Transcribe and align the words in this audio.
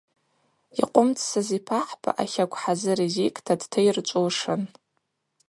Йкъвымцӏсыз 0.81 1.47
йпахӏба 1.57 2.11
ахакв 2.23 2.57
хӏазыр 2.61 2.99
йзикӏта 3.07 3.53
дтайырчӏвушын. 3.61 4.61